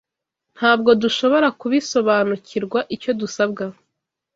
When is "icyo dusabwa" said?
2.95-3.63